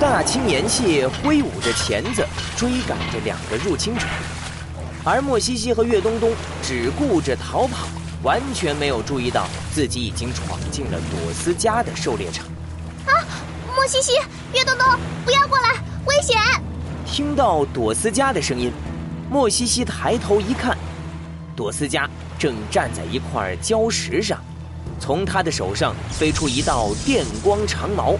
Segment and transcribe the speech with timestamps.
[0.00, 2.26] 大青岩蟹挥舞着钳子
[2.56, 4.06] 追赶着两个入侵者，
[5.04, 7.86] 而莫西西和岳东东只顾着逃跑，
[8.22, 12.46] 完全没有注意到自己已经闯进了朵斯家的狩猎场。
[13.04, 13.12] 啊！
[13.76, 14.12] 莫西西、
[14.54, 14.86] 岳东东，
[15.22, 15.74] 不要过来，
[16.06, 16.40] 危险！
[17.04, 18.72] 听到朵斯家的声音，
[19.30, 20.78] 莫西西抬头一看，
[21.54, 22.08] 朵斯家
[22.38, 24.42] 正站在一块礁石上，
[24.98, 28.16] 从他的手上飞出一道电光长矛。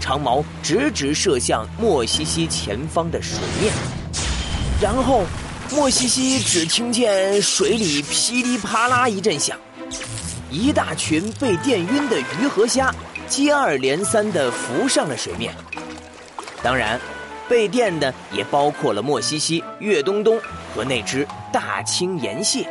[0.00, 3.72] 长矛直直射向莫西西前方的水面，
[4.80, 5.24] 然后
[5.72, 9.58] 莫西西只听见水里噼里啪啦一阵响，
[10.50, 12.94] 一大群被电晕的鱼和虾
[13.26, 15.54] 接二连三地浮上了水面。
[16.62, 17.00] 当然，
[17.48, 20.38] 被电的也包括了莫西西、岳东东
[20.74, 22.68] 和那只大青岩蟹。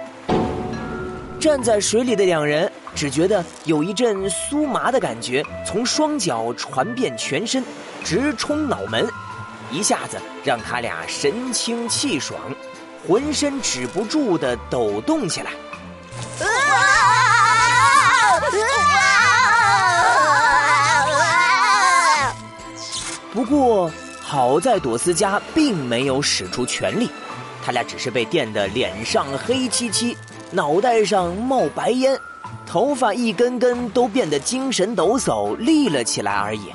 [1.43, 7.61] 站在水里的两人只觉得有一阵酥麻的感觉从双脚传遍全身，
[8.02, 9.05] 直冲脑门，
[9.69, 12.39] 一下子让他俩神清气爽，
[13.05, 15.52] 浑身止不住的抖动起来。
[23.33, 23.91] 不过
[24.22, 27.09] 好在朵斯家并没有使出全力，
[27.61, 30.17] 他俩只是被电得脸上黑漆漆。
[30.54, 32.16] 脑袋上冒白烟，
[32.64, 36.72] 头发一根根都变得精神抖擞、立了起来而已。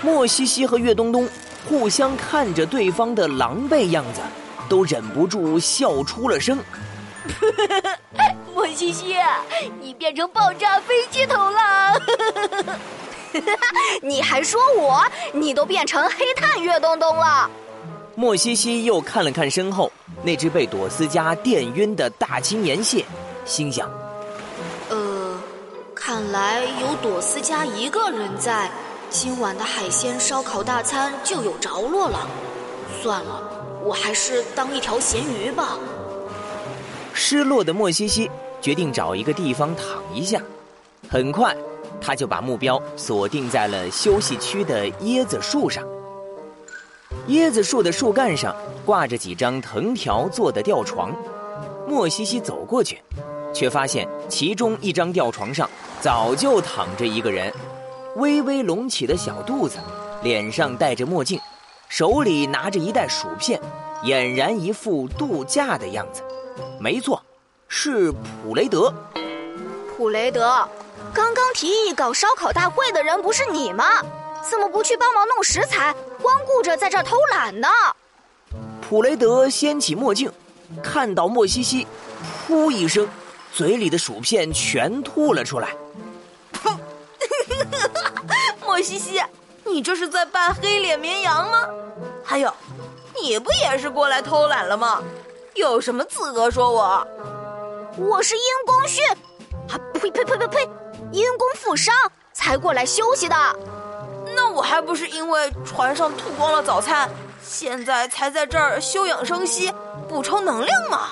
[0.00, 1.28] 莫西西和岳东东
[1.68, 4.20] 互相看着对方的狼狈样子，
[4.66, 6.58] 都忍不住笑出了声。
[8.54, 9.16] 莫西西，
[9.82, 12.00] 你变成爆炸飞机头了！
[14.00, 15.04] 你还说我？
[15.32, 17.50] 你都变成黑炭岳东东了！
[18.18, 23.04] 莫西西又看了看身后那只被朵斯加电晕的大青岩蟹，
[23.44, 23.90] 心想
[24.88, 25.38] ：“呃，
[25.94, 28.70] 看来有朵斯加一个人在，
[29.10, 32.26] 今晚的海鲜烧烤大餐就有着落了。
[33.02, 33.50] 算了，
[33.84, 35.78] 我还是当一条咸鱼吧。”
[37.12, 38.30] 失落的莫西西
[38.62, 40.40] 决定找一个地方躺一下，
[41.10, 41.54] 很快，
[42.00, 45.84] 他就把目标锁定在了休息区的椰子树上。
[47.28, 48.54] 椰子树的树干上
[48.84, 51.12] 挂着几张藤条做的吊床，
[51.88, 53.02] 莫西西走过去，
[53.52, 55.68] 却发现其中一张吊床上
[56.00, 57.52] 早就躺着一个人，
[58.14, 59.78] 微微隆起的小肚子，
[60.22, 61.40] 脸上戴着墨镜，
[61.88, 63.60] 手里拿着一袋薯片，
[64.04, 66.22] 俨然一副度假的样子。
[66.78, 67.20] 没错，
[67.66, 68.94] 是普雷德。
[69.96, 70.68] 普雷德，
[71.12, 73.84] 刚刚提议搞烧烤大会的人不是你吗？
[74.48, 77.68] 怎么不去帮忙弄食材，光顾着在这儿偷懒呢？
[78.80, 80.30] 普雷德掀起墨镜，
[80.82, 81.86] 看到莫西西，
[82.46, 83.08] 噗一声，
[83.52, 85.74] 嘴里的薯片全吐了出来。
[86.62, 86.78] 哼！
[88.64, 89.20] 莫西西，
[89.64, 91.68] 你这是在扮黑脸绵羊吗？
[92.22, 92.52] 还有，
[93.20, 95.02] 你不也是过来偷懒了吗？
[95.54, 97.06] 有什么资格说我？
[97.96, 99.00] 我是因公殉，
[99.72, 100.70] 啊呸呸呸呸呸，
[101.10, 101.94] 因公负伤
[102.32, 103.34] 才过来休息的。
[104.52, 107.08] 我还不是因为船上吐光了早餐，
[107.42, 109.72] 现在才在这儿休养生息、
[110.08, 111.10] 补充能量吗？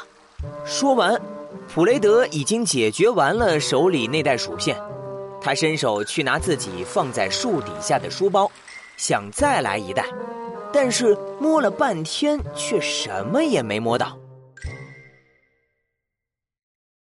[0.64, 1.20] 说完，
[1.72, 4.76] 普雷德已经解决完了手里那袋薯片，
[5.40, 8.50] 他伸手去拿自己放在树底下的书包，
[8.96, 10.06] 想再来一袋，
[10.72, 14.16] 但是摸了半天却什么也没摸到。